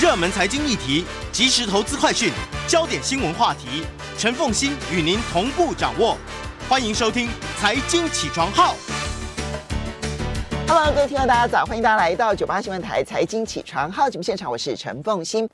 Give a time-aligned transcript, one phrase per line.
[0.00, 2.32] 热门财经议题、即时投资快讯、
[2.66, 3.84] 焦点新闻话题，
[4.16, 6.16] 陈凤欣与您同步掌握。
[6.66, 7.28] 欢迎收听
[7.58, 8.74] 《财经起床号》。
[10.66, 11.66] Hello，各位听众，大家早！
[11.66, 15.46] 欢迎大家来到九八新闻台《财经起床号》节目现场，我是陈凤欣。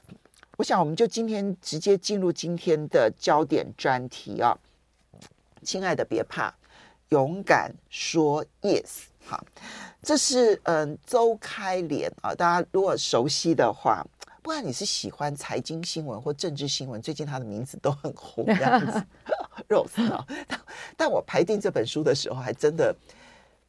[0.56, 4.56] 我想，我们就今天直接进入今天的焦点专题啊！
[5.64, 6.54] 亲爱的，别怕，
[7.08, 9.06] 勇敢说 yes。
[9.26, 9.44] 好，
[10.04, 14.06] 这是嗯周开连啊，大家如果熟悉的话，
[14.46, 19.04] 不管你是喜欢财经新闻或政治新闻，最近他的名字都很红这样子。
[19.68, 20.60] Rose 啊， 但
[20.96, 22.94] 但我排定这本书的时候，还真的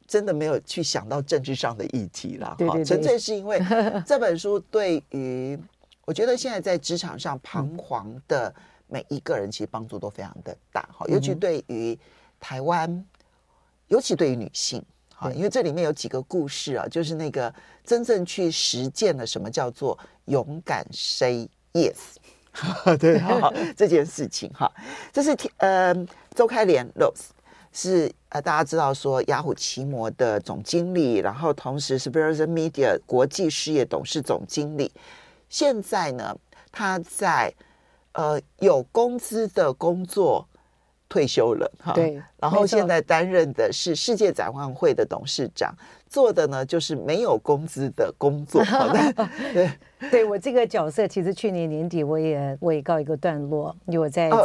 [0.06, 2.56] 真的没有去想到政治上的议题了。
[2.60, 3.60] 哈，纯粹是因为
[4.06, 5.58] 这本书对于。
[6.04, 8.54] 我觉得现在在职场上彷徨的
[8.86, 11.98] 每一个人，其实帮助都非常的大哈，尤其对于
[12.38, 13.04] 台湾，
[13.88, 14.80] 尤其对于女性
[15.12, 17.52] 哈，因为这里面有几个故事啊，就是那个
[17.84, 22.16] 真正去实践了什么叫做勇敢 say yes，
[22.98, 23.18] 对。
[23.20, 24.70] 好，这件事情哈，
[25.12, 25.94] 这是呃
[26.34, 27.28] 周开莲 Rose
[27.72, 34.92] 是呃大家知道说雅虎奇摩的总经理，然后同时是 Verizon Media 国际事业董事总经理。
[35.48, 36.36] 现在呢，
[36.72, 37.52] 他在
[38.12, 40.46] 呃有工资的工作
[41.08, 45.74] 退休了哈，对，然后现在担任的是世界展望会的董事长。
[46.10, 48.64] 做的呢，就是没有工资的工作。
[49.52, 49.70] 对，
[50.10, 53.76] 对我这个角色，其实去年年底我也我也告一个段落。
[53.84, 54.42] 因为我在这个，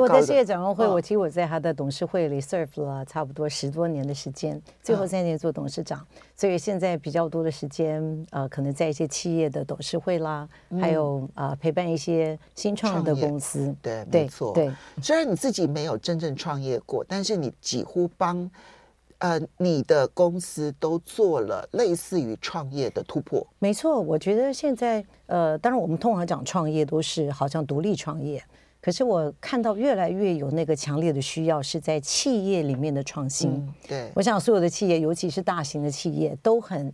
[0.00, 6.04] 我在世界展望会，我其实我在他的董事会里 serve 了差不多十多年的时间，最后三年做董事长，
[6.34, 10.48] 所以现在比较多的时间，呃，可能在一些企业的董事会啦，
[10.80, 13.72] 还有啊陪伴一些新创的公司。
[13.80, 14.52] 对，没错。
[14.52, 14.68] 对，
[15.00, 18.48] 虽然你自己没有真正创业过，但是你几乎帮。
[19.22, 23.46] 呃，你的公司都做了类似于创业的突破。
[23.58, 28.42] 没错，我觉得现在，呃，当然我们通常讲创业都是好像独立创业，
[28.80, 33.50] 可是我看到越来越有那个强烈的需要是在企业里面的创新。
[33.50, 36.90] 嗯、对，我想所有的企业，尤其是大型的企业，都很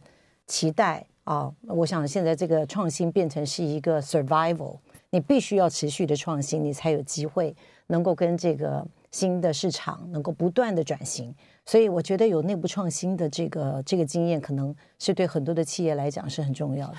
[0.48, 1.48] 期待啊。
[1.68, 4.78] 我想现在这个创新变成是一个 survival，
[5.10, 7.54] 你必须要持续的创新，你才有机会
[7.86, 11.34] 能够跟这个新的市场能够不断的转型。
[11.64, 16.96] 所以我觉得有内部创新的这个这个经验，可能是对很多的企业来讲是很重要的。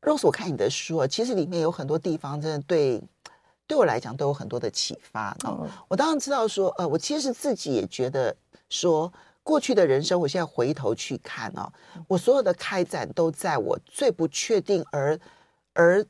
[0.00, 3.02] Rose，我看你的书啊，其实里面有很多地方真的对
[3.66, 5.36] 对我来讲都有很多的启发。
[5.44, 8.34] 哦，我当然知道说，呃，我其实自己也觉得
[8.70, 11.70] 说，过去的人生，我现在回头去看啊，
[12.06, 15.18] 我所有的开展都在我最不确定而
[15.74, 16.06] 而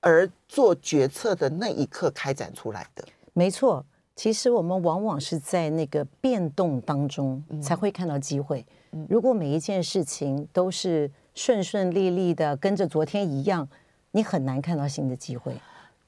[0.00, 3.04] 而做决策的那一刻开展出来的。
[3.32, 3.84] 没错。
[4.18, 8.66] 其实我们往往是在那个变动当中才会看到机会。
[9.08, 13.68] 如果每一件事情都是顺顺利利的，跟着昨天一样，
[14.10, 15.54] 你很难看到新的机会。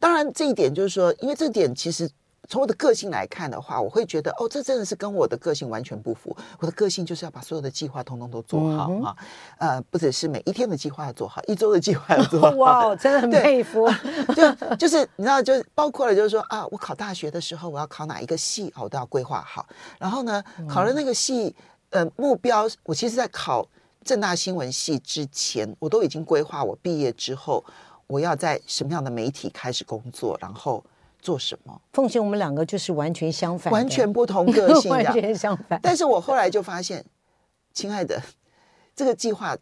[0.00, 2.10] 当然，这一点就是说，因为这点其实。
[2.50, 6.36] 从我的个性来看的话，我会觉得哦，这真的是跟我的个性完全不符。
[6.58, 9.16] 我的个性就是要把所有的计划通通都做好哈、
[9.60, 12.50] 嗯，呃，不只是每一天的计划要做好，一周的计划要做好。
[12.56, 13.88] 哇，真的很 佩服。
[14.34, 19.64] 就就是你知道，就包括了，就是说啊，我考大学的时候，我要考哪一个系，我都要规划好。
[20.00, 21.54] 然后呢，考了那个系，
[21.90, 23.64] 呃，目标，我其实在考
[24.02, 27.64] 正大新闻系之前，我都已经规划，我毕业之后
[28.08, 30.82] 我要在什么样的媒体开始工作，然后。
[31.20, 31.80] 做什么？
[31.92, 35.78] 凤馨，我们两个就是完全相反，完全不同个性， 完全相反。
[35.82, 37.04] 但是我后来就发现，
[37.72, 38.20] 亲爱的，
[38.94, 39.56] 这个计划，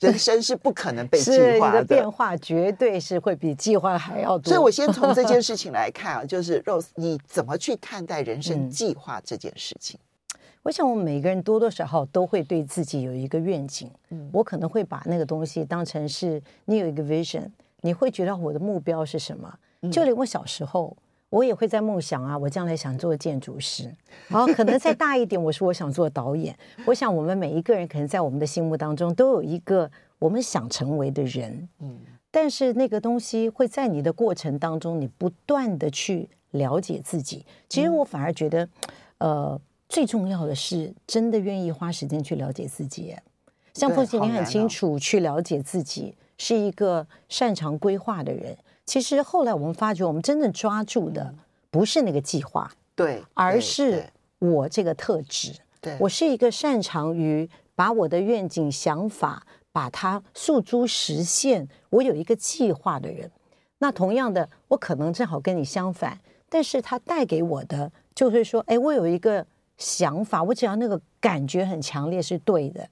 [0.00, 1.30] 人生是不可能被计
[1.60, 4.52] 划的，的变化绝对是会比计划还要多。
[4.52, 9.98] 所以我先从这件事情来看啊，就是 Rose，你怎么去看待人生计划这件事情？
[10.34, 13.90] 嗯，我想，我们每个人多多少少都会对自己有一个愿景。
[14.10, 17.46] 嗯，我可能会把那个东西当成是你有一个 vision，
[17.82, 19.54] 你会觉得我的目标是什么？
[19.92, 20.96] 就连我小时候。
[21.34, 23.92] 我也会在梦想啊，我将来想做建筑师，
[24.28, 26.56] 好，可能再大一点，我说我想做导演。
[26.86, 29.90] 我想我们每一个人可能在我们的心目当中都有一个
[30.20, 31.98] 我们想成为的人，嗯，
[32.30, 37.44] 但是那个东西会在你的过程当中，你不断的去了解自己。
[37.68, 38.68] 其实我反而觉得，
[39.18, 43.12] 呃，最重要的是真的愿意花时间去了解自己。
[43.72, 48.56] 像凤姐，你很清楚去了解自己，是一个擅长规划的人。
[48.86, 51.34] 其实后来我们发觉，我们真正抓住的
[51.70, 54.04] 不是那个计划，对，而是
[54.38, 55.52] 我这个特质。
[55.80, 61.68] 对，我是一个擅长于把我的愿景、想法把它诉诸实现。
[61.90, 63.30] 我有一个计划的人。
[63.78, 69.46] 那同样的，我可能正好跟你相反，但是他带给我的就是说，哎，我有一个
[69.76, 72.88] 想法，我只要那个感觉很强烈是对的，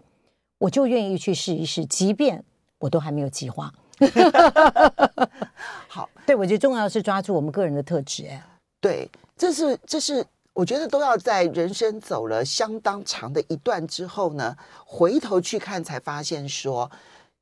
[0.58, 2.44] 我就愿意去试一试，即便
[2.78, 3.72] 我都还没有计划。
[5.88, 8.26] 好，对，我觉得重要是抓住我们个人的特质。
[8.26, 8.44] 哎，
[8.80, 16.90] 对，这是这是我觉得都要在人生走了相当长的一段之后呢，回头去看才发现说，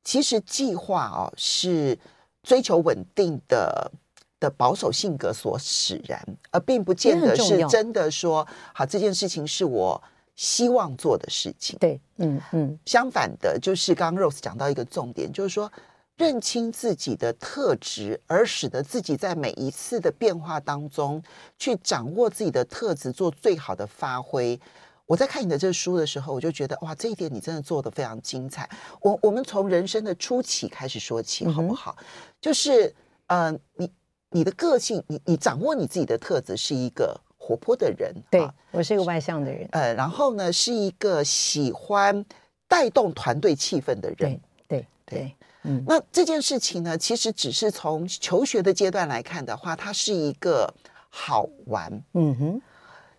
[0.03, 1.97] 其实计划哦是
[2.43, 3.91] 追求稳定的
[4.39, 6.21] 的保守性格所使然，
[6.51, 10.01] 而并不见得是真的说好这件事情是我。
[10.33, 15.71] 希望做的事情，对，嗯嗯，相反的，就是刚刚 Rose 讲到一个重点，就是说
[16.21, 21.19] 认清自己的特质，而使得自己在每一次的变化当中
[21.57, 24.59] 去掌握自己的特质，做最好的发挥。
[25.07, 28.69] 我在看你的这书的时候，我就觉得哇，这一点你真的做的非常精彩。
[29.01, 31.95] 我我们从人生的初期开始说起，好不好？
[31.97, 32.05] 嗯、
[32.39, 32.93] 就是
[33.25, 33.91] 呃，你
[34.29, 37.19] 你的个性，你你掌握你自己的特质是一个。
[37.43, 42.23] 活泼的人，对，我是一个外向的人，呃，然后呢，是一个喜欢
[42.67, 50.73] 带动团队气氛的人，对，对，对，嗯，那这件事情呢，其实只是从求学的阶段来看的话，它是一个
[51.09, 52.61] 好玩，嗯哼，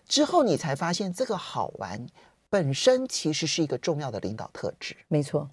[0.06, 2.06] 之后你才发现这个好玩
[2.48, 5.48] 本身其实是一个重要的领导特质，没错，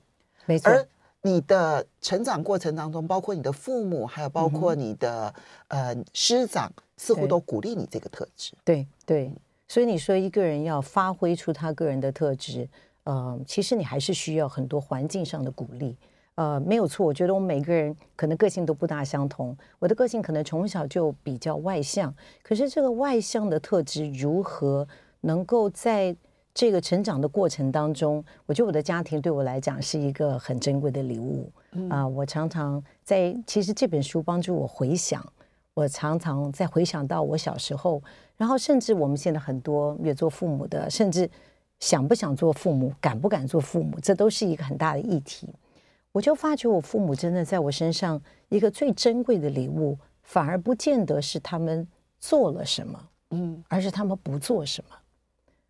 [0.45, 0.87] 没错，而
[1.21, 5.33] 你的成长过程当中，包括你的父母，还有包括你的、
[5.67, 6.71] 嗯、呃师长。
[7.01, 9.33] 似乎都鼓励你这个特质，对对，
[9.69, 12.67] 所以你说一个人要发挥出他个人的特质，
[13.05, 15.95] 呃，其实你还是需要很多环境上的鼓励，
[16.39, 17.05] 呃，没有错。
[17.05, 24.87] 我觉得我们每个人可能个性都不大相同，我的个性可能从小就比较外向，可是这个外向的特质如何
[25.19, 26.15] 能够在
[26.53, 31.51] 这个成长的过程当中，我觉得我的家庭对我来讲是一个很珍贵的礼物
[31.89, 35.21] 啊，呃，我常常在其实这本书帮助我回想。
[35.73, 38.01] 我常常在回想到我小时候，
[38.37, 41.29] 然后甚至我们现在很多也做父母的，甚至
[41.81, 45.49] 想不想做父母，敢不敢做父母，这都是一个很大的议题。
[46.11, 51.87] 我就发觉我父母真的在我身上一个最珍贵的礼物，反而不见得是他们
[52.19, 52.99] 做了什么，
[53.31, 54.95] 嗯，而是他们不做什么，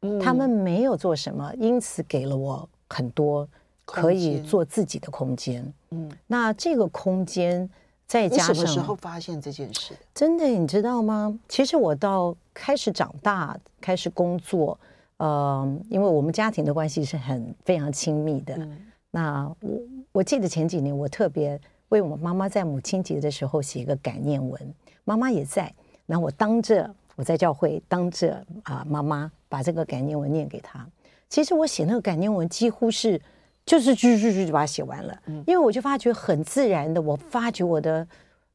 [0.01, 3.47] 嗯，他们没有做什么，因此给了我很多
[3.85, 7.69] 可以做自己的空间，嗯，那这个空间。
[8.09, 9.93] 再加上，什么时候发现这件事？
[10.15, 11.39] 真的，你知道吗？
[11.47, 14.75] 其实我到开始长大，开始工作，
[15.17, 18.55] 呃，因为我们家庭的关系是很非常亲密的。
[18.55, 18.77] 嗯、
[19.11, 19.79] 那我
[20.19, 21.57] 我记得前几年，我特别
[21.87, 24.73] 为我妈妈在母亲节的时候写一个感念文，
[25.05, 25.73] 妈妈也在。
[26.05, 28.33] 那我当着我在教会当着
[28.63, 30.85] 啊、呃、妈妈把这个感念文念给她。
[31.29, 33.19] 其实我写那个感念文几乎是。
[33.65, 38.07] 就是句句句就把它写完了，因为我就发觉很自然的，我发觉我的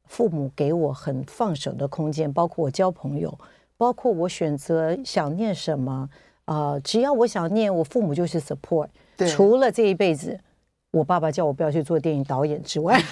[0.07, 3.33] 父母给我很放手的空间，包括我交朋友，
[3.77, 6.09] 包括我选择想念什么，
[6.43, 8.89] 呃，只要我想念，我父母就是 support。
[9.15, 10.37] 对，除了这一辈子，
[10.95, 12.97] 我爸爸叫我不要去做电影导演之外，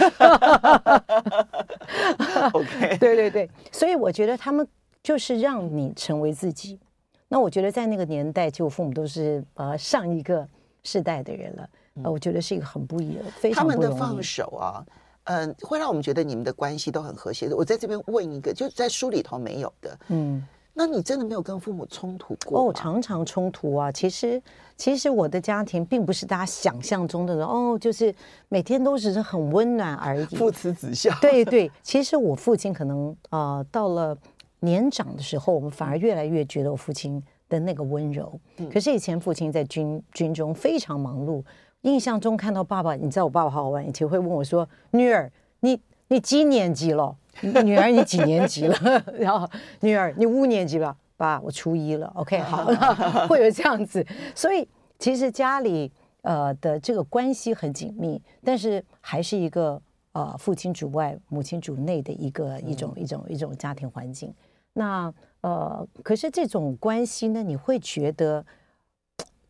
[2.54, 4.66] OK，对对对，所以我觉得他们
[5.04, 6.80] 就是让你成为自己。
[7.28, 10.48] 那我觉得在那个年代，就我父母都是呃上一个
[10.84, 11.70] 世代的人了。
[12.04, 13.64] 呃，我觉得是一个很不易的，非常。
[13.64, 14.86] 他们的放手啊，
[15.26, 17.56] 嗯、呃，会让我们觉得你们的关系都很和谐的。
[17.56, 20.42] 我在这边问一个，就在书里头没有的，嗯，
[20.74, 22.60] 那你真的没有跟父母冲突过？
[22.60, 23.92] 哦，常常冲突啊。
[23.92, 24.42] 其实，
[24.76, 28.14] 其实我的家庭并不是大家想象中的哦，就是
[28.50, 31.16] 每天都只是很温暖而已，父慈子孝。
[31.22, 34.18] 对对，其实我父亲可能啊、呃，到了
[34.62, 38.40] 年长的时候，我们反而越来越觉得我父亲的那个温柔。
[38.58, 41.44] 嗯、可是以前父亲在军军中非常忙碌。
[41.82, 45.78] 印象中看到爸爸，你知道我爸爸好好玩，以前会问我说：“女儿，你
[46.14, 47.16] 你几年级了？
[47.42, 48.78] 女儿，你几年级了？
[49.18, 50.96] 然后女儿，你五年级了？
[51.18, 52.06] 爸，我初一了。
[52.14, 52.66] OK，好，
[53.28, 54.06] 会有这样子。
[54.36, 54.68] 所以
[55.00, 55.92] 其实家里
[56.22, 64.32] 呃的这个关系很紧密，但是还是一个呃父亲主外，母亲主内的一个一种一种一种家庭环境。
[64.74, 68.46] 那呃，可是这种关系呢，你会觉得。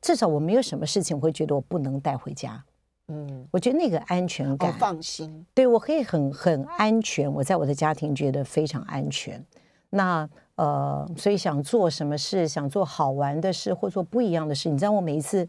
[0.02, 2.62] 至少我没有什么事情会觉得我不能带回家，
[3.10, 9.44] 嗯，我觉得那个安全感，放心，对我可以很很安全，我在我的家庭觉得非常安全。
[9.90, 15.48] 那呃，所以想做什么事，想做好玩的事，或做不一样的事，你知道，我每一次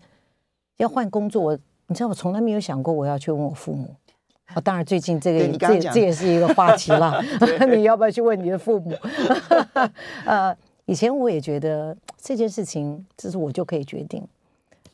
[0.79, 3.95] 要换工作，我你知道，我从来没有想过我要去问我父母。
[4.47, 7.23] 啊，当然最近这个这这也是一个话题了，
[7.75, 8.93] 你要不要去问你的父母？
[10.27, 14.27] 呃，以前我也觉得这件事情，这是我就可以决定。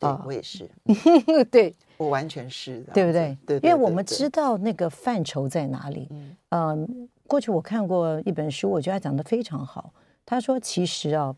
[0.01, 0.69] 对，我也是，
[1.53, 3.37] 对，我完全是的，对不对？
[3.47, 6.09] 对，因为我们知道那个范畴在哪里。
[6.49, 9.93] 嗯，过去我看过一本书，我觉得他讲的非常好。
[10.25, 11.37] 他说，其实啊，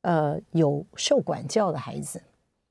[0.00, 2.22] 呃，有受管教的孩子，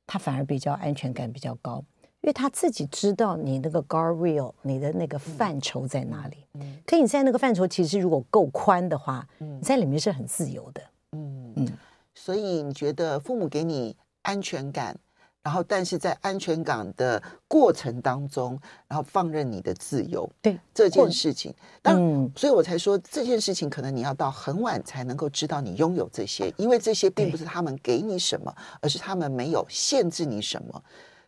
[0.08, 1.77] 他反而比较安全感比较高；
[2.22, 6.38] 因为他自己知道你那个 guardrail，你的那个范畴在哪里。
[6.53, 10.82] 嗯，可以你在那个范畴，其实如果够宽的话，嗯，你在里面是很自由的。
[11.12, 11.67] 嗯嗯，
[12.15, 14.98] 所以你觉得父母给你安全感？
[15.48, 30.84] 然后，但是在安全感的过程当中，然后放任你的自由，对这件事情，当然，嗯、所以我才说这件事情可能你要到很晚才能够知道你拥有这些，因为这些并不是他们给你什么，而是他们没有限制你什么。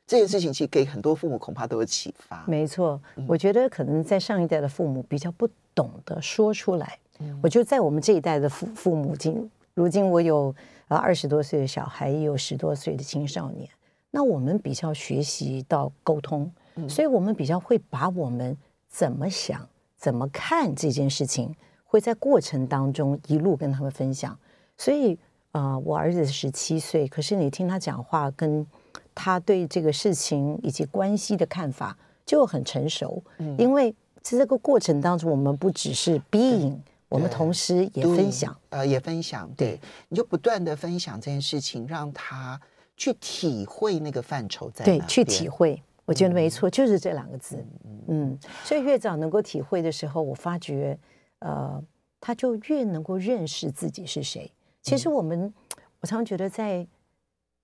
[0.05, 2.43] 这件事情其实给很多父母恐怕都有启发。
[2.45, 6.99] 没错，我觉得可能在上一代的父母比较不懂得说出来。
[7.19, 10.53] 嗯、我觉得在我们这一代的父父母，今如今我有
[10.89, 13.69] 啊二十多岁的小孩，也有十多岁的青少年。
[14.11, 16.51] 那我们比较学习到沟通，
[16.87, 24.35] 所以我们比较会把我们怎么想、怎么看这件事情，会在过程当中一路跟他们分享。
[24.77, 25.13] 所以，
[25.51, 28.65] 啊、呃，我儿子十七岁，可是你听他讲话，跟
[29.13, 33.21] 他对这个事情以及关系的看法就很成熟。
[33.59, 39.47] 因为在这个过程当中，我们不只是 being，我们同时也分享，呃，也分享。
[39.55, 42.59] 对，你就不断的分享这件事情，让他。
[42.99, 44.91] 去体会那个范畴在哪？
[44.91, 47.55] 对，去体会，我觉得没错，嗯、就是这两个字。
[47.85, 50.99] 嗯，嗯，所以越早能够体会的时候，我发觉，
[51.39, 51.81] 呃，
[52.19, 54.51] 他就越能够认识自己是谁。
[54.81, 55.53] 其实我们，嗯、
[56.01, 56.85] 我常觉得在，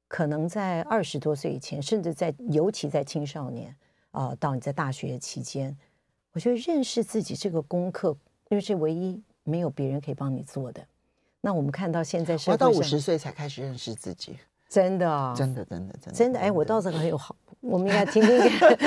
[0.07, 3.75] 可能在二十多岁以前，甚至在尤其在青少年
[4.11, 5.77] 啊、呃，到你在大学期间，
[6.31, 8.15] 我觉得认识自己这个功课，
[8.47, 10.81] 因为是唯一没有别人可以帮你做的。
[11.41, 14.37] 那我们看到现在是我到五十岁才开始认识自己。
[14.69, 17.35] 真的啊，真的，真的，真的，真的，哎，我倒是很有好。
[17.61, 18.37] 我们应该听听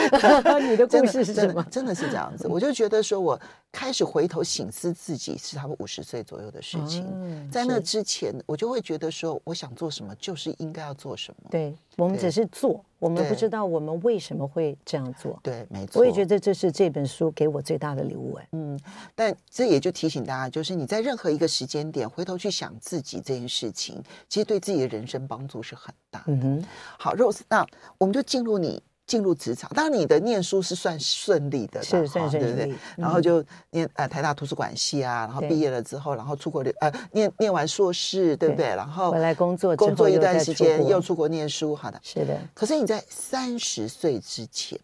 [0.71, 1.61] 你的故事是什么？
[1.69, 3.41] 真的是这样子，我就觉得说，我
[3.73, 7.05] 开始回头醒思自己是差不多五十岁左右的事情。
[7.51, 11.49] 在那之前，我就会觉得说，我想做什么，就是应该要做什么。
[11.51, 15.39] 对，我们只是做，我们不知道我们为什么会这样做。
[15.43, 16.01] 对，没错。
[16.01, 18.35] 我也觉得这是这本书给我最大的礼物。
[18.35, 18.79] 哎，嗯，
[19.15, 26.33] 但这也就提醒大家，就是你在任何一个时间点回头去想自己这件事情，其实对自己的人生帮助是很大的。
[26.33, 26.65] 嗯哼。
[26.99, 27.67] 好，Rose，那
[27.99, 28.83] 我们就进入你。
[29.09, 32.79] 你进入职场，当然你的念书是算顺利的，是算顺利，对不对？
[32.97, 38.67] 然后就念呃台大图书馆系啊，然后毕业了之后，然后出国留呃念念完硕士，对不对？
[38.67, 42.39] 然后回来工作，工作一段时间又出国念书，好的，是的。
[42.53, 44.79] 可是你在三十岁之前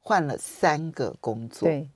[0.00, 1.88] 换了三个工作，对。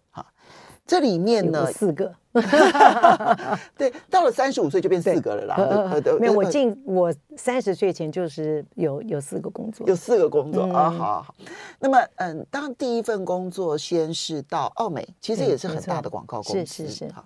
[0.89, 2.11] 这里面呢，四个，
[3.77, 6.01] 对，到了三十五岁就变四个了啦。
[6.19, 11.35] 没有，我进我三十岁前就是有有四个工作，有四个工作啊，好好。
[11.79, 17.13] 那么，嗯，当第一份工作先是到澳美，其实也是很大的广告公司，是是是。
[17.13, 17.23] 好，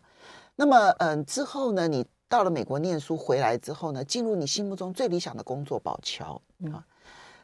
[0.57, 6.42] 那么，嗯，之后呢，你到了美国念书回来之后呢，进入你心目中最理想的工作宝桥
[6.73, 6.83] 啊，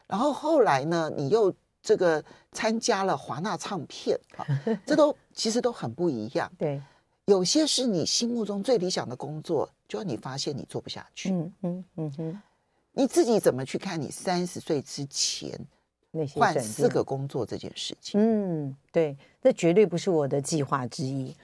[0.08, 1.54] 然后后来呢，你又。
[1.88, 4.44] 这个参加了华纳唱片啊，
[4.84, 6.52] 这都其实都很不一样。
[6.58, 6.82] 对，
[7.24, 11.30] 有些是你心目中最理想的工作，就你发现你做不下去。
[11.30, 12.42] 嗯嗯嗯哼，
[12.92, 15.58] 你自己怎么去看你三十岁之前
[16.10, 18.20] 那些换四个工作这件事情？
[18.20, 21.34] 嗯，对，这绝对不是我的计划之一。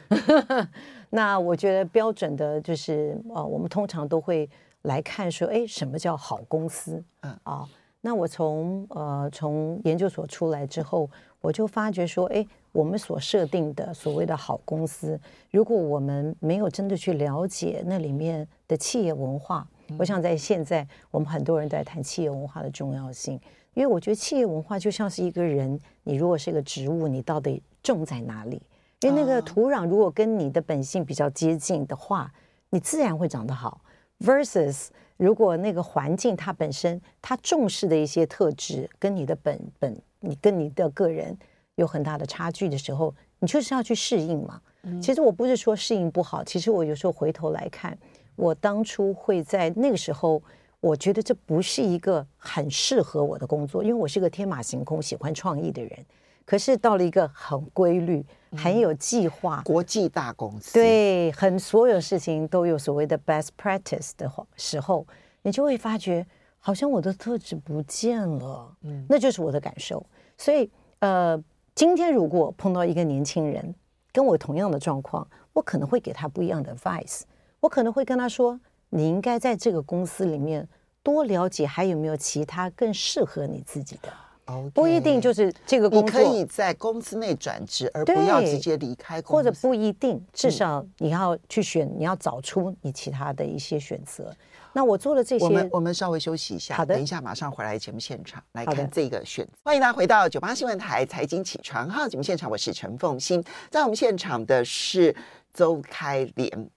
[1.08, 4.46] 那我觉得标准的就是，呃，我们通常都会
[4.82, 7.02] 来看说，哎，什么叫好公司？
[7.20, 7.66] 嗯啊。
[8.06, 11.08] 那我从呃从研究所出来之后，
[11.40, 15.18] 我就发觉说，哎，我们所设定的所谓的好公司，
[15.50, 23.40] 如果我们没有真的去了解那里面的企业文化，嗯、我想在现在我们很多人都在谈企业文化的重要性，
[23.72, 28.60] 因为我觉得企业文化就像是一个人，你如果是一个植物，你到底种在哪里？
[29.00, 32.30] 因为那个土壤如果跟你的本性比较接近的话，
[32.68, 33.80] 你自然会长得好
[34.20, 34.88] ，versus。
[35.16, 41.36] 如果那个环境它本身它重视的一些特质跟你的本本你跟你的个人
[41.76, 44.60] 有很大的差距的时候，你就是要去适应嘛。
[45.00, 47.96] 其实我不是说适应不好，其实我有时候回头来看，
[48.36, 50.42] 我当初会在那个时候，
[50.80, 56.04] 我觉得这不是一个很适合我的工作，因为我是个天马行空、喜欢创意的人。
[56.44, 58.22] 可是到了一个很规律、
[58.56, 65.06] 很有计划、国际大公司，对，很所有事情都有所谓的 best practice 的时候，
[65.42, 66.26] 你就会发觉，
[66.58, 68.76] 好像我的特质不见了。
[68.82, 70.04] 嗯，那就是我的感受。
[70.38, 70.70] 所以，
[71.00, 71.42] 呃，
[71.74, 73.74] 今天如果碰到一个年轻人
[74.12, 77.22] 跟我同样的状况，我可能会给他不一样的 advice。
[77.60, 78.58] 我可能会跟他说
[78.90, 80.68] ：“你应该在这个公司里面
[81.02, 84.12] 多了解，还有没有其他更适合你自己的。”
[84.46, 86.06] Okay, 不一定就是这个工作。
[86.06, 89.32] 你可以在公司内转职，而不要直接离开公司。
[89.32, 94.34] 或者不一定，至少你要去选，嗯、你要找出你其他的一些选择。
[94.74, 99.52] 那我做了这些，我们我们稍微休息一下，好的，等一下马上回来节目现场来看这个选择。
[99.64, 105.14] 欢迎大家回到九八新闻台财经起床号节目现场，我是陈凤欣，在我们现场的是
[105.54, 106.70] 周开莲，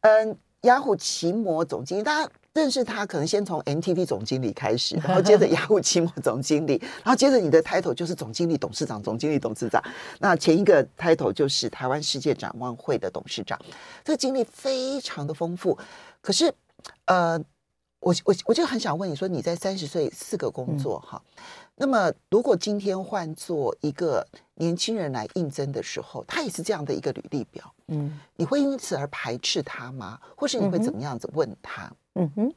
[0.00, 9.82] 嗯，雅虎奇摩总经理，大家认识他可能先从 NTV 总经理开始，然后接着雅虎 期末总经理，然后接着你的 title 就是总经理、董事长、总经理、董事长。
[10.20, 13.60] 那前一个 title 就是台湾世界展望会的董事长，
[14.04, 15.78] 这个经历非常的丰富，
[16.20, 16.52] 可是。
[17.06, 17.38] 呃，
[18.00, 21.42] 我我我就很想问你说，你在三十岁四个工作哈，嗯、
[21.76, 30.20] 那么如果今天换做一个年轻人来应征的时候，他也是这样的一个履历表，嗯，你会因此而排斥他吗？
[30.36, 31.86] 或是你会怎么样子问他？
[31.86, 32.52] 嗯嗯哼，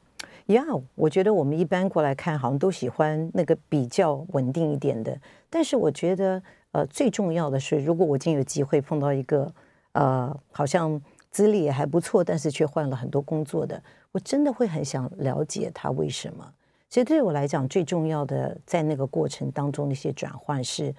[0.46, 5.18] 呀、嗯，我觉得我们一般过来看，好像都喜欢那个比较稳定一点的，
[5.50, 9.52] 但是我觉得，呃，最重要的是，如果我今有机会碰到一个，
[9.92, 11.00] 呃，好像。
[11.30, 13.80] 资历也还不错，但是却换了很多工作的，
[14.12, 16.54] 我真的会很想了解他为什么。
[16.88, 20.92] 其实对我来讲，最重要的在那个过程当中那些转换是，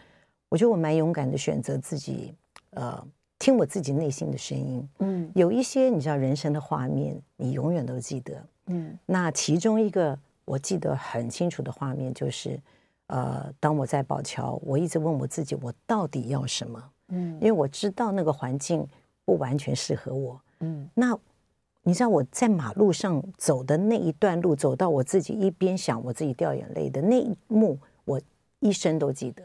[0.47, 2.35] 我觉得我蛮勇敢的选择自己，
[2.69, 3.03] 呃，
[3.39, 4.87] 听我自己内心的声音。
[4.99, 8.45] 嗯，有一些你知道人生的画面，你永远都记得。
[8.67, 10.15] 嗯，那其中一个
[10.45, 12.59] 我记得很清楚的画面就是，
[13.07, 16.83] 呃，当我在宝桥，我一直问我自己，我到底要什么？
[17.07, 18.87] 嗯，因为我知道那个环境。
[19.25, 21.15] 不完全适合我，嗯，那
[21.83, 28.19] 你知道我在马路上走的那一段路，走到我自己一边想我自己掉眼泪的那一幕，我
[28.59, 29.43] 一生都记得。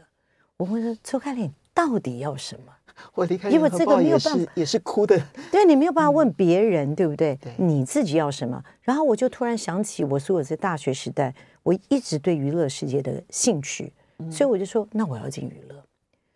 [0.57, 2.73] 我会说：“邹开莲，到底要什么？”
[3.13, 5.19] 我离开因为这个没有办法，也是哭的。
[5.51, 7.37] 对，你没有办法问别人，嗯、对不对？
[7.41, 8.63] 对，你自己要什么？
[8.81, 11.33] 然后我就突然想起，我说我在大学时代，
[11.63, 15.75] 我一直对娱乐世界的兴趣，嗯、所以我就说，那我要进娱乐。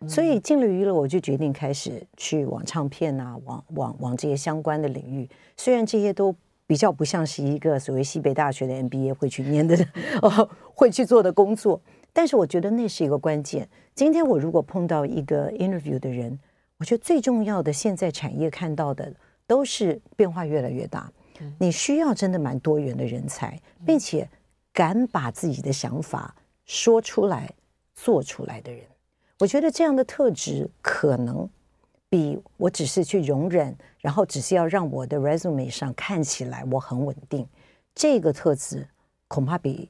[0.08, 5.28] 所以进了娱乐，我就决定开始去往唱片啊，往往往这些相关的领域。
[5.58, 6.34] 虽然这些都
[6.66, 9.76] 比较不像是一个所谓西北大学的 MBA 会去念的
[10.24, 11.82] 哦，会去做的工作，
[12.14, 13.68] 但是我觉得那是一个关键。
[13.94, 16.40] 今天我如果碰到一个 interview 的人，
[16.80, 19.14] 我觉得最重要的，现在产业看到的
[19.46, 21.12] 都是变化越来越大，
[21.60, 24.28] 你需要真的蛮多元的人才，并且
[24.72, 26.34] 敢把自己的想法
[26.66, 27.54] 说出来、
[27.96, 28.82] 做出来的人。
[29.40, 31.50] 我觉得这样的特质可能
[32.10, 37.46] 比我只是去容忍，然后只是要让我的 resume 上看起来我很稳定，
[37.94, 38.88] 这个特质
[39.28, 39.90] 恐怕比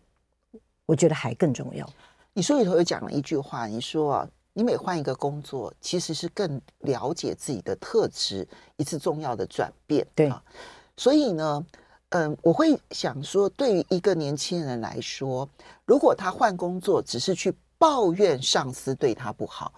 [0.87, 1.87] 我觉得还更重要。
[2.33, 8.45] 你书里头有讲了一句话，你说啊，你每换一个工作，其实是更了解自己的特质
[8.75, 10.05] 一次重要的转变。
[10.13, 10.43] 对啊，
[10.97, 11.65] 所以呢，
[12.09, 15.47] 嗯，我会想说，对于一个年轻人来说，
[15.85, 17.53] 如果他换工作只是去。
[17.81, 19.71] 抱怨上司对他不好，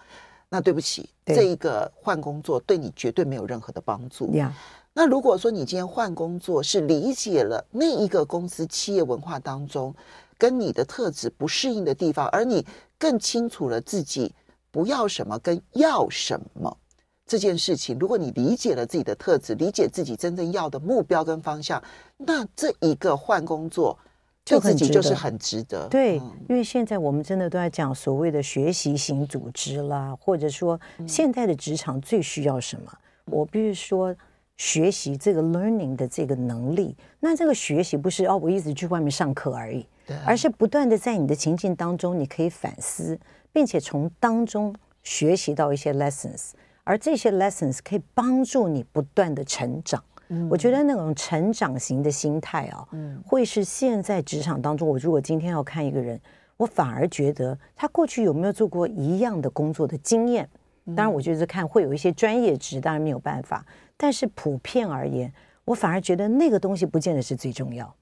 [0.48, 4.26] 那对不起，这一个换工作对你绝对没有任何的帮助。
[4.32, 4.50] Yeah.
[4.92, 9.94] 那如果说你今天换工作是理解了那一个公司企业文化当中
[10.36, 12.66] 跟你的特质不适应的地方，而你
[12.98, 14.34] 更清楚了自己
[14.72, 16.76] 不要什么跟要什么
[17.24, 21.80] 这件事情，如果你理解了自己的特质，理解自己真正要的目标跟方向，
[22.16, 23.96] 那这一个换工作。
[24.44, 26.16] 就自己就是很值得，对，
[26.48, 32.92] 因为现在我们真的都在讲所谓的学习型组织啦，或者说现在的职场最需要什么？
[33.26, 34.12] 我必须说，
[34.56, 39.86] 学习这个 learning 的这个能力，那这个学习不是哦，我一直去外面上课而已，
[40.26, 43.16] 而是不断的在你的情境当中，你可以反思，
[43.52, 46.50] 并且从当中学习到一些 lessons，
[46.84, 50.02] 而这些 lessons 可以帮助你不断的成长。
[50.48, 56.18] 我觉得那种成长型的心态啊，嗯，会是现在职场当中，我如果今天要看一个人，
[56.56, 60.48] 我反而觉得他过去有没有做过一样的工作的经验。
[60.96, 63.64] 当然，我觉得看会有一些专业值，当然没有办法。
[63.94, 65.30] 但是普遍而言，
[65.66, 67.94] 我反而觉得那个东西不见得是最重要，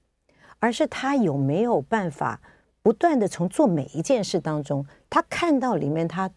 [0.59, 2.39] 而是他有没有办法
[2.83, 6.29] 不断的从做每一件事当中，他看到里面他。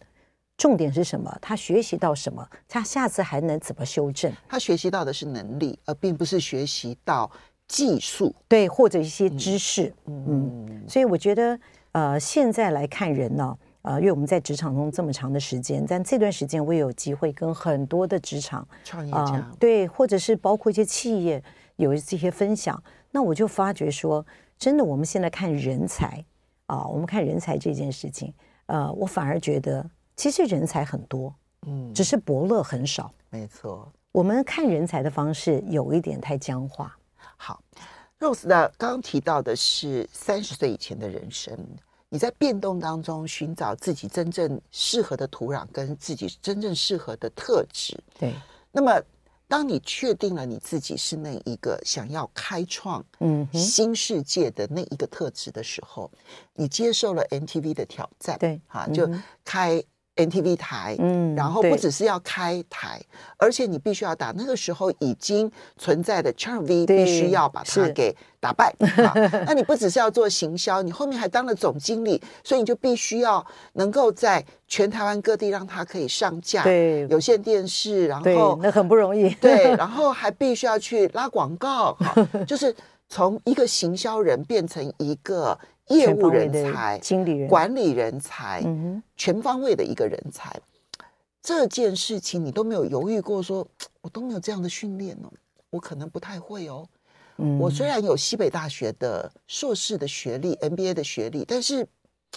[0.57, 1.37] 重点是什么？
[1.41, 2.47] 他学习到什么？
[2.65, 4.31] 他下次还能怎么修正？
[4.47, 7.29] 他学习到的是能力，而并不是学习到
[7.67, 9.93] 技术，对，或者一些知识。
[10.05, 11.59] 嗯，嗯，所以我觉得，
[11.91, 21.43] 呃，现在来看人呢，呃，因为我们在职场中这么长的时间，但这段时间我也有机会跟很多的职场创业家，呃，对，或者是包括一些企业
[21.75, 22.81] 有这些分享，
[23.11, 24.25] 那我就发觉说，
[24.57, 26.23] 真的，我们现在看人才
[26.65, 28.33] 啊，呃，我们看人才这件事情，
[28.67, 29.89] 呃，我反而觉得。
[30.17, 31.35] 其实人才很多，
[31.67, 33.13] 嗯，只是伯乐很少。
[33.29, 36.97] 没错，我们看人才的方式有一点太僵化。
[37.35, 37.61] 好
[38.17, 41.53] ，Rose 的刚刚提到的是三十岁以前的人生，
[42.07, 48.01] 你在变动当中寻找自己真正适合的土壤跟自己真正适合的特质。
[48.17, 48.33] 对，
[48.71, 48.97] 那么
[49.47, 56.19] 当你确定了你自己是那一个想要开创嗯新世界的那一个特质的时候，嗯、
[56.53, 59.09] 你接受了 MTV 的挑战，对，哈，就
[59.43, 59.83] 开。
[60.15, 63.01] NTV 台，嗯，然后不只是要开台，
[63.37, 68.73] 而且你必须要打那个时候已经存在的 Channel V，必须要把它给打败。
[69.45, 81.97] 那你不只是要做行销，你后面还当了总经理，所以你就必须要能够在全台湾各地让它可以上架，对，有线电视，然后那很不容易，对， 然后还必须要去拉广告，
[82.47, 82.73] 就是
[83.09, 85.57] 从一个行销人变成一个。
[85.87, 90.59] 业务人才、经理人、管理人才，嗯、全方位的一个人才，
[91.41, 93.67] 这件事情你都没有犹豫过说，说
[94.01, 95.31] 我都没有这样的训练哦，
[95.69, 96.87] 我可能不太会哦。
[97.37, 101.85] 嗯、我虽然有西北大学的硕士的学历、MBA 的学历，但是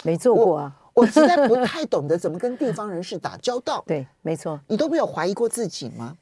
[0.03, 0.75] 没做过啊。
[0.93, 3.81] 我实在不太懂得怎么跟地方人士打交道。
[3.87, 4.59] 对，没错。
[4.67, 6.17] 你都没有怀疑过自己吗？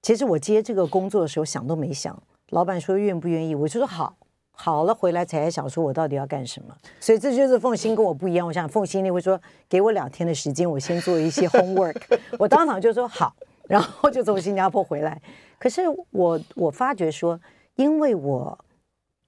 [0.00, 4.16] 其实我接这个工作的时候想都没想，老板说愿不愿意，我就说好。
[4.56, 6.74] 好了，回来才想说，我到底要干什么？
[7.00, 8.46] 所以这就是凤馨跟我不一样。
[8.46, 9.38] 我想凤馨你会说，
[9.68, 12.00] 给我两天的时间，我先做一些 homework。
[12.38, 13.34] 我当场就说好，
[13.66, 15.20] 然后就从新加坡回来。
[15.58, 17.38] 可是我我发觉说，
[17.74, 18.56] 因为我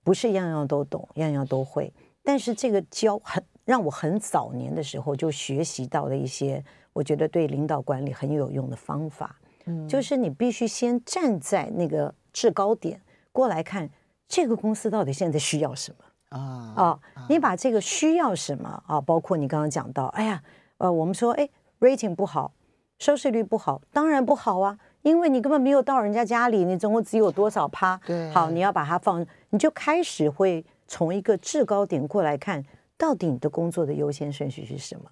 [0.04, 9.36] 不是样样都懂，样样都会，但是这个教很让我很早年的时候就学习到了一些，我觉得对领导管理很有用的方法。
[9.64, 13.00] 嗯，就是你必须先站在那个制高点
[13.32, 13.90] 过来看。
[14.28, 16.74] 这个公司到底现在需要什么啊？
[16.76, 20.42] 啊，你把这个需要什么啊，包括你刚刚讲到，哎呀，
[20.78, 21.48] 呃，我们说，哎
[21.80, 22.52] ，rating 不好，
[22.98, 27.96] 收视率不好，当然不好啊，因为你根本没有到人家家里，你总共只有多少趴？
[28.04, 32.64] 对，好，你要把它放，你就开始会从一个制高点过来看，
[32.98, 35.08] 到底你的工作的优先顺序是什么？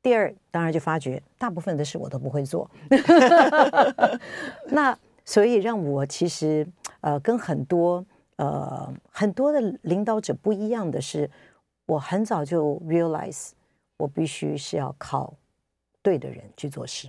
[0.00, 2.70] 第二，当然就发觉大部分的事我都不会做，
[4.70, 6.64] 那所以让我其实
[7.00, 8.04] 呃跟很多。
[8.42, 11.30] 呃，很多的领导者不一样的是，
[11.86, 13.50] 我很早就 realize
[13.96, 15.32] 我必须是要靠
[16.02, 17.08] 对的人去做事。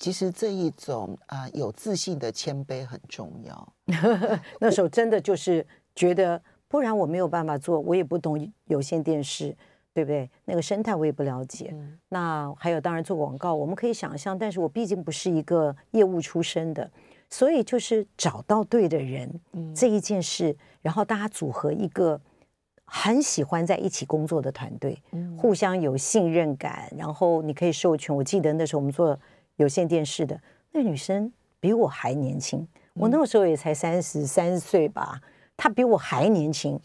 [0.00, 3.72] 其实这一种啊、呃，有自信的谦卑很重要。
[4.58, 5.64] 那时候真的就是
[5.94, 9.56] 觉得，不然我没有办法做，我也不懂有线电视，
[9.94, 10.28] 对不对？
[10.44, 11.70] 那个生态我也不了解。
[11.72, 16.90] 嗯、那还有，当然做广告，我们可以想象，但是我毕竟不是一个业务出身的。
[17.32, 22.20] 所以就是找到对的人，嗯、这一件事，然后大家组合一个
[22.84, 28.14] 很喜欢在一起工作的团队，嗯、互相有信任感，然后你可以授权。
[28.14, 29.18] 我记得那时候我们做
[29.56, 30.38] 有线电视的
[30.72, 35.18] 那女生比我还年轻，嗯、我那个时候也才三十三岁吧，
[35.56, 36.78] 她比我还年轻。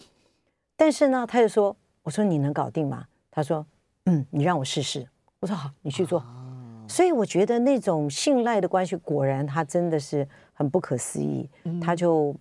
[0.77, 3.65] 但是呢，她就说：“我说你能搞定吗？”她说
[4.05, 5.05] ：“嗯，你让我试试。”
[5.41, 6.19] 我说：“好，你去做。
[6.19, 6.45] 啊”
[6.87, 11.49] 所以我觉得那种信赖的关系，果然他真的是很不可思议。
[11.65, 12.35] 嗯、他就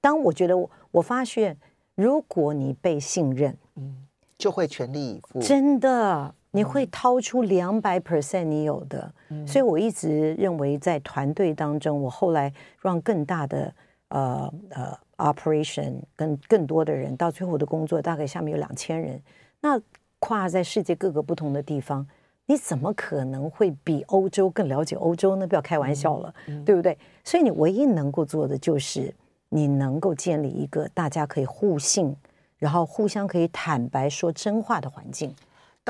[0.00, 1.56] 当我觉得我我发现，
[1.94, 4.06] 如果你被信任，嗯，
[4.36, 5.40] 就会全力以赴。
[5.40, 9.12] 真的，你会掏出两百 percent 你有的。
[9.28, 13.74] 嗯、所以我一直认为，在团队当中，我后来让更大的
[14.08, 19.22] 呃呃 operation 跟更多的人，到最后的工作大概下面有两千人，
[19.60, 19.80] 那
[20.18, 22.06] 跨在世界各个不同的地方。
[22.50, 25.46] 你怎么可能会比欧洲更了解欧洲呢？
[25.46, 26.34] 不要开玩笑了，
[26.66, 26.98] 对不对？
[27.22, 29.14] 所以你唯一能够做的就是，
[29.50, 32.12] 你能够建立一个大家可以互信，
[32.58, 35.32] 然后互相可以坦白说真话的环境。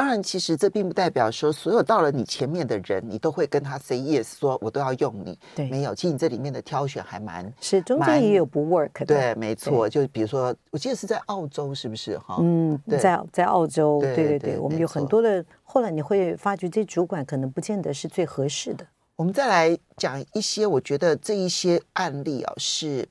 [0.01, 5.39] 当然，其实这并不代表说所有到了你前面的人，你都会跟他 say yes，说我都要用你。
[5.55, 5.95] 对，没有。
[5.95, 9.05] 其实你这里面的挑选还蛮是中间也有不 work 的。
[9.05, 9.87] 对，没错。
[9.87, 12.39] 对就比如说，我记得是在澳洲，是不是哈？
[12.41, 15.43] 嗯，对在在澳洲，对对对，我们有很多的。
[15.43, 18.87] 错后来你会发觉，这主管可能不见得是最合适的。
[19.17, 23.07] 我们再来讲一些，我觉得这一些案例啊，是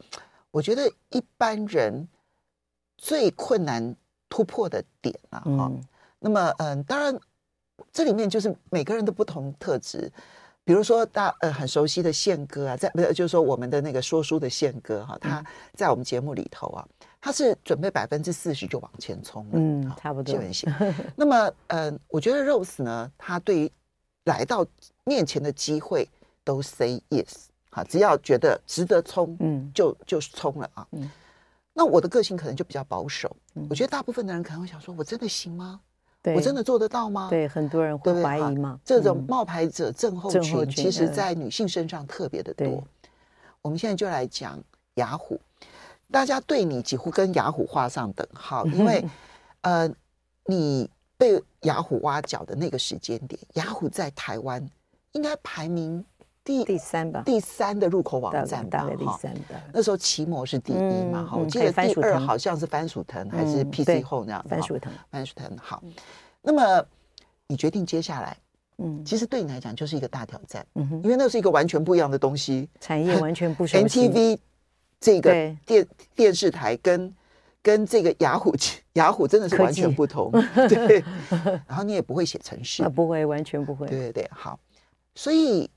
[0.50, 2.08] 我觉得一般人
[2.98, 3.96] 最困难
[4.28, 5.80] 突破的点啊，哈、嗯。
[6.20, 7.18] 那么，嗯，当然，
[7.92, 10.12] 这里面就是每个人的不同特质。
[10.66, 16.88] 比如说，大呃很熟悉的宪哥啊，在不是就是说我们的那个说书的宪哥哈，他在我们节目里头啊，
[17.20, 20.32] 他是准备百分之四十就往前冲了，嗯，差不多。
[20.32, 20.72] 基本性。
[21.16, 23.72] 那么，嗯，我觉得 Rose 呢，他对于
[24.26, 24.64] 来到
[25.06, 26.08] 面前的机会
[26.44, 30.88] 都 say yes，哈，只要觉得值得冲，嗯，就就冲了啊。
[30.92, 31.10] 嗯。
[31.74, 33.36] 那我的个性可能就比较保守，
[33.70, 35.80] 我觉得大部分的人可能会想说，我真的行吗？
[36.22, 37.28] 对我真的做得到吗？
[37.30, 38.80] 对，很多人会怀疑嘛。
[38.84, 42.84] 这种冒牌者症候群，嗯、其实在女性身上特别的多。
[43.62, 44.62] 我们现在就来讲
[44.96, 45.40] 雅虎，
[46.12, 49.06] 大家对你几乎跟雅虎画上等号， 因为
[49.62, 49.90] 呃，
[50.46, 54.70] 你被雅虎挖角的那个时间点，雅虎在台湾
[55.14, 56.04] 应该排名
[56.50, 59.62] 第第三吧，第三的入口网站吧，大概第三的。
[59.72, 64.44] 那时候奇摩是第一嘛，哈，我记得第二好像是番薯藤还是 PC Home 那样。
[64.50, 65.56] 番薯藤，番薯藤。
[65.60, 65.84] 好，
[66.42, 66.84] 那么
[67.46, 68.36] 你决定接下来，
[68.80, 74.10] 嗯，其实对你来讲就是一个大挑战，嗯哼，因为那是一个完全不一样的东西，产业完全不熟悉。
[74.10, 74.40] MTV
[75.00, 75.32] 这个
[75.68, 77.14] 电电视台跟
[77.62, 78.56] 跟这个雅虎，
[78.94, 80.32] 雅虎真的是完全不同，
[80.68, 81.04] 对。
[81.68, 83.86] 然后你也不会写程式，不会，完全不会。
[83.86, 84.60] 对对对，好。
[85.14, 85.70] 所以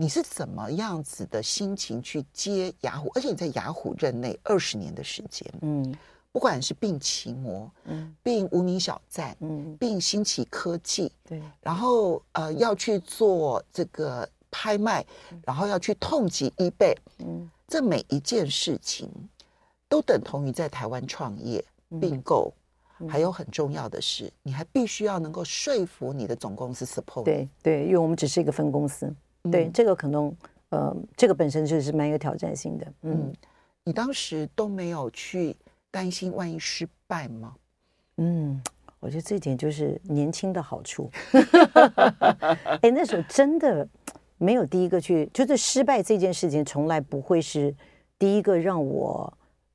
[0.00, 3.10] 你是怎么样子的心情去接雅虎？
[3.14, 5.94] 而且你在雅虎任内二十年的时间，嗯，
[6.32, 15.04] 不管是并奇摩，嗯，并无名小站，嗯，并新奇科技，对，然后呃要去做这个拍卖，
[15.44, 19.10] 然后要去痛击 eBay，嗯，这每一件事情。
[19.86, 21.64] 都等同于在台湾创业
[22.00, 22.54] 并购，
[23.08, 27.24] 还有很重要的是，你还必须要能够说服你的总公司 support。
[27.24, 29.12] 对对，因为我们只是一个分公司，
[29.48, 30.34] 对这个可能
[30.70, 32.92] 呃，这个本身就是蛮有挑战性的。
[33.02, 33.32] 嗯，
[33.84, 35.54] 你当时都没有去
[35.90, 37.54] 担心万一失败吗？
[38.16, 38.60] 嗯，
[38.98, 41.10] 我觉得这点就是年轻的好处。
[42.82, 43.86] 哎，那时候真的
[44.38, 47.74] 没有第一个去，就是失败这件事情从来不会是
[48.18, 49.32] 第一个让我。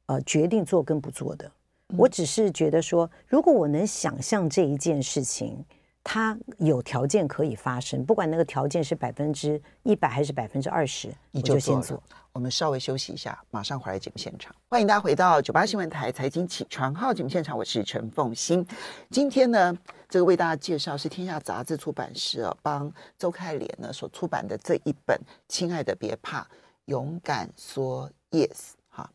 [0.08, 1.52] 呃，决定做跟不做的，
[1.98, 5.66] 我只是觉得说，如果我能想象这一件事情，
[6.08, 12.02] 它有条件可以发生，不管那个条件是百分之一百还是百分之二十，你就先做。
[12.32, 14.56] 我们稍微休息一下，马上回来节目现场。
[14.70, 18.64] 欢迎大家回到九八新闻台财经起床号节目现场，我是陈凤欣。
[19.10, 19.76] 今天呢，
[20.08, 26.48] 这个为大家介绍是天下杂志出版社啊，帮周开莲呢所出版的这一本《亲爱的别怕，
[26.86, 28.50] 勇敢说 Yes》。
[28.90, 29.10] 哈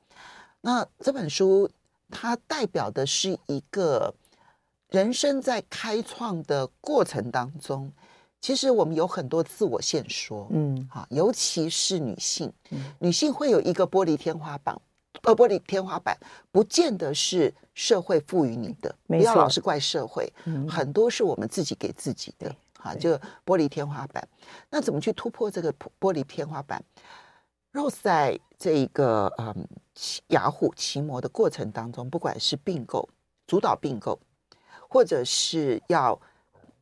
[0.60, 1.70] 那这本书，
[2.10, 4.12] 它代表的是一个
[4.90, 7.90] 人生在开创的过程当中，
[8.40, 12.52] 其实我们有很多自我限缩，嗯，啊，尤其是女性，
[12.98, 14.76] 女性会有一个玻璃天花板，
[15.22, 16.16] 呃，玻璃天花板
[16.50, 23.12] 不见得是社会赋予你的，不要老是怪社会，嗯很多是我们自己给自己的，啊，就
[23.46, 24.26] 玻璃天花板。
[24.70, 26.82] 那怎么去突破这个玻璃天花板
[27.72, 29.68] ？Rose 在这一个嗯
[30.28, 33.08] 雅虎奇摩的过程当中，不管是并购、
[33.46, 34.18] 主导并购，
[34.90, 36.20] 或者是要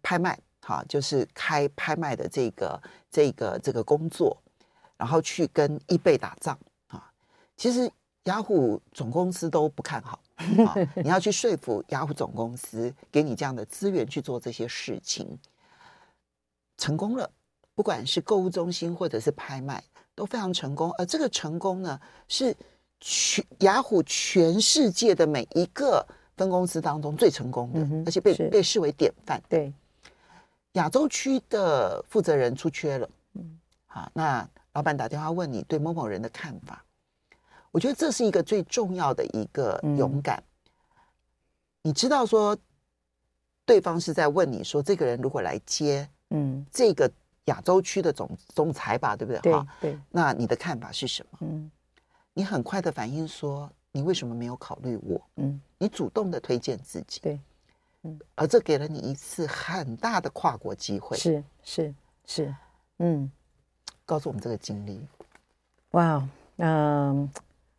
[0.02, 4.34] 拍卖，哈，就是开拍卖的这个这个这个工作，
[4.96, 7.12] 然后去跟 eBay 打仗啊，
[7.54, 7.90] 其实
[8.24, 10.18] 雅虎总公司都不看好
[10.66, 15.38] 啊， 你要去说服雅虎总公司给你这样的资源去做这些事情，
[16.78, 17.30] 成功了，
[17.74, 19.84] 不管是购物中心或者是拍卖。
[20.14, 22.52] 都非常成功，而这个成功呢，是
[22.98, 26.04] 全雅虎全世界的每一个
[26.38, 29.42] 分公司当中最成功的，嗯、而且被被视为典范。
[29.48, 29.70] 对，
[30.72, 36.82] 亚洲区的负责人出缺了，嗯，好，那老板打电话问你对某某人的看法，
[37.72, 40.38] 我觉得这是一个最重要的一个勇敢。
[40.38, 41.02] 嗯、
[41.82, 42.56] 你知道说，
[43.66, 47.10] 对方是在问你说，这个人如果来接，嗯，这个。
[47.48, 49.50] 亚洲区的总总裁吧，对不对？
[49.50, 49.98] 哈，对。
[50.10, 51.38] 那你的看法是什么？
[51.40, 51.70] 嗯，
[52.34, 55.20] 你很快的反应说，你为什么没有考虑我？
[55.38, 57.40] 嗯，你主动的推荐自己，对，
[58.04, 61.16] 嗯，而这给了你一次很大的跨国机会。
[61.16, 61.92] 是是
[62.24, 62.54] 是，
[63.00, 63.28] 嗯，
[64.06, 65.04] 告诉我们这个经历。
[65.90, 66.22] 哇，
[66.58, 67.28] 嗯。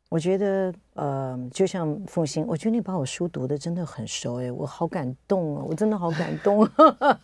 [0.10, 6.66] 我觉得，呃，就像凤欣，我觉得你把我书读的真的很熟，哎，我好感动哦，我真的好感动。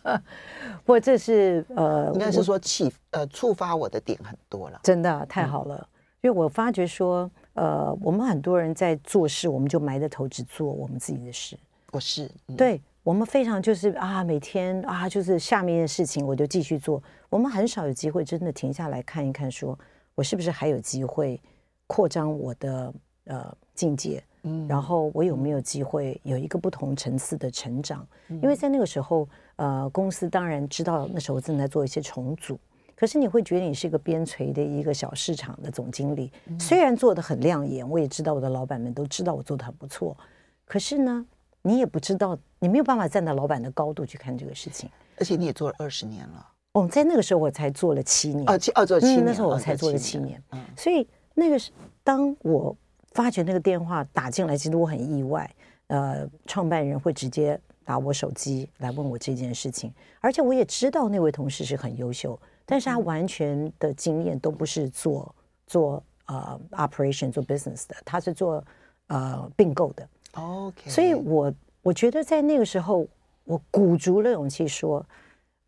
[0.86, 5.76] 不过这是呃，应该是说启呃触发我的点很多了，真的太好了。
[5.76, 5.88] 嗯、
[6.20, 11.58] 因为我发觉说，呃，我们很多人在做事，我们就埋着头只做我们自己的事。
[11.90, 19.78] 我是，嗯、对我们非常就是啊，每天啊，就是下面的事情我就继续做，我们很少有机会真的停下来看一看，说
[20.14, 21.40] 我是不是还有机会。
[21.88, 22.92] 扩张我的
[23.26, 28.04] 呃境界，嗯，然后我有没有机会有一个不同层次的成长？
[28.26, 32.58] 嗯，因为在那个时候，呃，公司当然知道那时候正在做一些重组，
[32.96, 40.16] 可是你会觉得你是一个边陲的一个小市场的总经理，嗯，虽然做的很亮眼，我也知道我的老板们都知道我做的很不错，
[40.64, 41.24] 可是呢，
[41.62, 51.06] 你也不知道，你没有办法站在老板的高度去看这个事情，而且你也做了二十年了，哦，在那个时候我才做了七年，哦，七哦做七年，嗯，那时候我才做了七年，嗯，所以。
[51.38, 51.70] 那个是
[52.02, 52.74] 当我
[53.12, 55.54] 发觉那个电话打进来，其实我很意外。
[55.88, 65.34] 呃，创办人会直接打我手机来问我这件事情，而且我也知道那位同事是很优秀，但是他完全的经验都不是做
[65.66, 68.62] 做呃 operation 做 business 的，他是做
[69.06, 70.06] 呃并购的。
[70.32, 71.52] OK，所以我
[71.82, 73.06] 我觉得在那个时候，
[73.44, 74.98] 我鼓足了勇气说，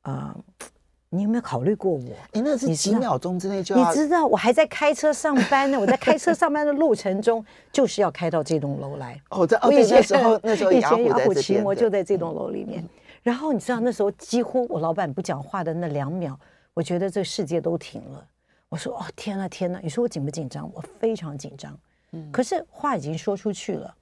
[0.03, 0.67] 啊、呃，
[1.09, 2.11] 你有没有考虑过我？
[2.33, 5.79] 哎，那是几秒钟之内就要你知道，我还在开车上班呢。
[5.79, 9.19] 我在开车上班的路程中， 就是要开到这栋楼来。
[9.31, 12.83] 哦，在哦，对，那时候那时候以前雅虎奇摩就在这栋楼里面。
[12.83, 12.89] 嗯、
[13.23, 16.39] 然后你知道，那时候几乎我老板不讲话的那两秒，
[16.79, 18.25] 我觉得这世界都停了。
[18.69, 19.81] 我说：“哦，天呐，天呐！
[19.83, 20.71] 你说我紧不紧张？
[20.73, 21.77] 我非常紧张。
[22.13, 23.93] 嗯，可是话已经说出去了。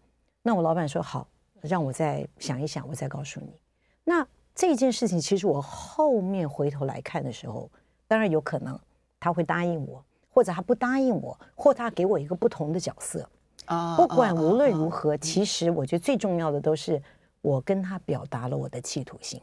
[0.42, 1.26] 那我老板说好，
[1.62, 3.58] 让我再想一想，我再告诉你。
[4.04, 7.70] 那这件事情，其实我后面回头来看的时候，
[8.06, 8.78] 当然有可能
[9.18, 13.26] 他会答应我，或者他不答应我，或他给我一个不同的角色。
[13.64, 17.02] 啊，不管无论如何，其实我觉得最重要的都是
[17.40, 19.40] 我跟他表达了我的企图心。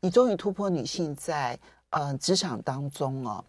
[0.00, 1.58] 你终于突破女性在
[1.90, 3.44] 呃职场当中哦。”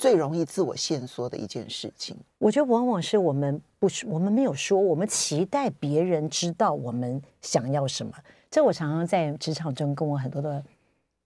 [0.00, 8.10] 最容易自我限缩的一件事情，我觉得往往是我们不是我们没有说，我们期待别人知道我们想要什么。
[8.50, 10.64] 这我常常在职场中跟我很多的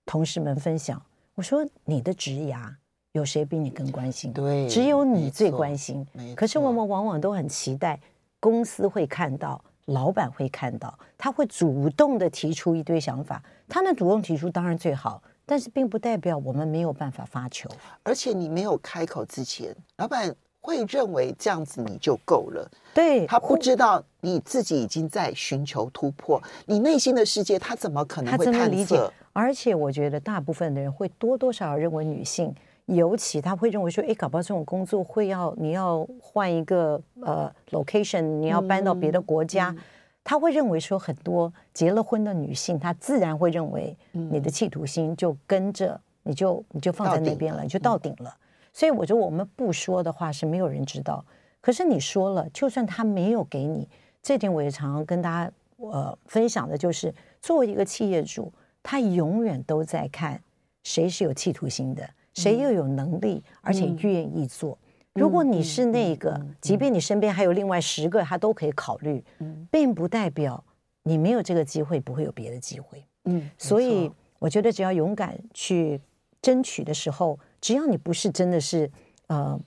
[0.05, 1.00] 同事们分享。
[1.37, 2.68] 我说：“你的职涯
[3.12, 4.33] 有谁比你更关心？
[4.33, 6.05] 对，只有你最关心。
[6.35, 8.00] 可是我们往往都很期待
[8.40, 13.40] 公司会看到，老板会看到，他会主动的提出一堆想法。
[13.68, 17.68] 他能主动提出，当然最好。”但是并不代表我们没有办法发球，
[18.02, 22.70] 而且你没有开口之前，老板会认为这样子你就够了。
[22.94, 29.12] 对，他不知道你自己已经在寻求突破，你内心的世界他怎么可能会探测？
[29.33, 32.54] 而且我觉得大部分的人会多多少少认为女性，
[32.87, 39.70] 尤其他会认为说，哎，搞不好这种工作会要你要换一个呃 location，你要搬到别的国家。
[39.70, 39.83] 嗯嗯
[40.24, 48.34] 他会认为说，很多结了婚的女性，她自然会认为你的企图心就跟着你就你就放在那边了，你就到顶了。
[48.72, 51.24] 所以我觉得我们不说的话是没有人知道，
[51.60, 53.87] 可是你说了，就算他没有给你，
[54.22, 58.50] 这点我也常常跟大家呃分享的就是，作为一个企业主，
[58.82, 60.40] 他永远都在看
[60.82, 64.78] 谁是有企图心的，谁又有能力而且愿意做。
[65.14, 69.24] 如果你是那个，即便你身边还有另外十个，他都可以考虑，
[69.70, 70.62] 并不代表
[71.05, 73.05] 你没有这个机会，不会有别的机会。
[73.24, 76.00] 嗯，所以我觉得只要勇敢去
[76.42, 78.90] 争取的时候，只要你不是真的是
[79.29, 79.59] 呃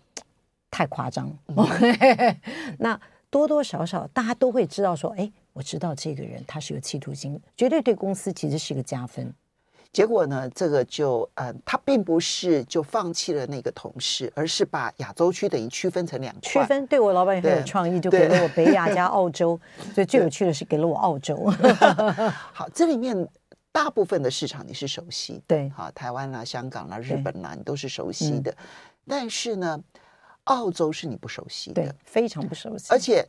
[0.69, 1.31] 太夸张，
[2.77, 9.33] 那多多少少大家都会知道说，哎，我知道这个人他是有企图心，绝对对公司其实是一个加分。
[9.97, 16.41] 结果呢，这个就嗯、呃，他并不是就放弃了那个同事，而是把亚洲区等于区分成两块。
[16.43, 19.60] 区分，对我老板也很有创意，就给了我北亚加澳洲。
[19.95, 21.51] 所以最有趣的是给了我澳洲。
[22.53, 23.27] 好，这里面
[23.71, 28.51] 大部分的市场你是熟悉，对，好，台湾啦、香港啦、日本啦，你都是熟悉的。
[28.51, 28.57] 嗯、
[29.07, 29.81] 但是呢，
[30.43, 33.27] 澳洲是你不熟悉的，对，非常不熟悉，而且。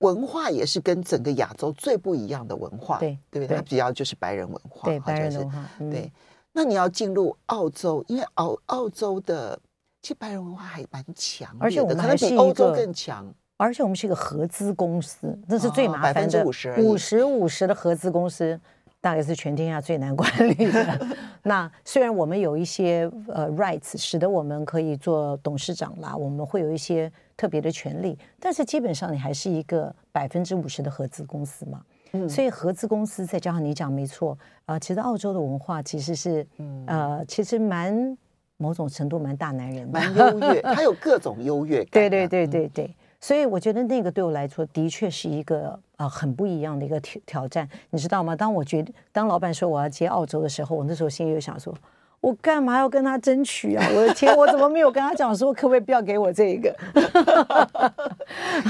[0.00, 3.56] 文化也是跟整个亚洲最不一样的文化，对对不对？
[3.56, 5.70] 它比较就是白人文化，对白人文化。
[5.78, 6.12] 对，
[6.52, 9.58] 那你要进入澳洲，因为澳澳洲的
[10.02, 13.32] 其实白人文化还蛮强，而且我们可能比欧洲更强。
[13.56, 18.60] 而且我们是一个合资公司，那是最麻烦的，百分之五十五十五十的合资公司。
[19.02, 21.06] 大概是全天下最难管理的。
[21.42, 27.10] 那虽然我们有一些呃 rights，使得我们可以做董事长啦，我们会有一些
[27.40, 31.80] 特别的权利，但是基本上你还是一个百分之五十的合资公司嘛。
[32.12, 36.46] 嗯，所以合资公司再加上你讲没错啊，呃，其实澳洲的文化其实是
[36.86, 38.14] 呃，其实蛮
[38.58, 41.88] 某种程度蛮大男人的，蛮 优越，它有各种优越感。
[41.92, 42.94] 对对对对对。
[43.22, 48.36] 所以我觉得那个对我来说的确是一个啊、呃、很不一样的一个挑挑战，你知道吗？
[48.36, 51.74] 当我觉得当老板说我要接澳洲的时候，我那时候心里就想说，
[52.20, 53.86] 我干嘛要跟他争取啊？
[53.94, 56.76] 我的天，我怎么没有跟他讲说可不可以不要给我这个？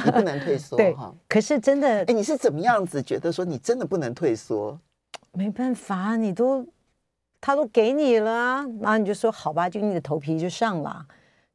[0.05, 1.13] 你不能退缩，对哈。
[1.29, 4.79] 可是真的，哎，你是怎么样子觉得说你真的不能退缩？
[5.33, 6.65] 没办法，你都
[7.41, 11.05] 他都给你了，然后你就说好吧，就硬着头皮就上了。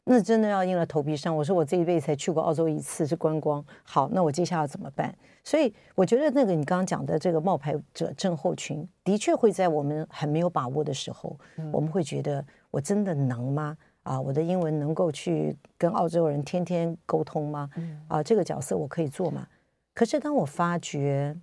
[0.05, 1.35] 那真的要硬了头皮上。
[1.35, 3.63] 我说我这一辈子才去过澳洲一次，是观光。
[3.83, 5.13] 好，那我接下来怎么办？
[5.43, 13.77] 所以我觉得那个你刚刚讲的这个冒牌者症候群，的确会在我们很没有把握的时候，嗯、我们会觉得我真的能吗？
[14.03, 17.69] 啊，我的英文能够去跟澳洲人天天沟通吗？
[17.75, 19.47] 嗯、啊，这个角色我可以做吗？
[19.93, 21.35] 可是当我发觉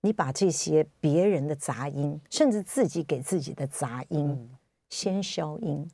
[0.00, 4.48] 你把这些别人的杂音，甚至自己给自己的杂音，嗯、
[4.88, 5.86] 先消音，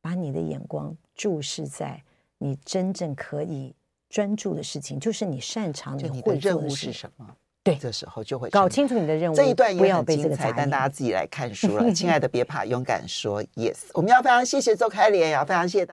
[0.00, 0.96] 把你的眼光。
[1.20, 2.02] 注视在
[2.38, 3.74] 你真正可以
[4.08, 7.26] 专注的事情，就是你擅长、你会做的任务是什么？
[7.62, 9.36] 对，这时候就会搞清楚你的任务。
[9.36, 11.92] 这一段也很精彩，但大家自己来看书了。
[11.92, 13.76] 亲爱的，别怕， 勇敢说 yes。
[13.92, 15.86] 我们要非常谢谢周开莲，也要非常谢谢。